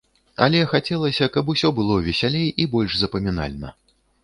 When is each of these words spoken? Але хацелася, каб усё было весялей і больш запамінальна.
Але 0.45 0.61
хацелася, 0.71 1.27
каб 1.35 1.51
усё 1.53 1.69
было 1.81 1.99
весялей 2.07 2.49
і 2.65 2.69
больш 2.75 2.91
запамінальна. 3.05 3.75